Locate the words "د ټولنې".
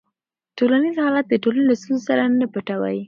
1.29-1.65